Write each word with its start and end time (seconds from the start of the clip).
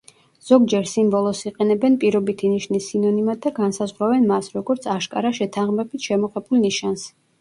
ზოგჯერ 0.51 0.85
სიმბოლოს 0.91 1.41
იყენებენ 1.49 1.97
„პირობითი 2.03 2.49
ნიშნის“ 2.53 2.87
სინონიმად 2.93 3.43
და 3.43 3.53
განსაზღვრავენ 3.61 4.25
მას, 4.33 4.49
როგორც 4.57 4.89
აშკარა 4.97 5.33
შეთანხმებით 5.41 6.09
შემოღებულ 6.11 6.65
ნიშანს. 6.69 7.07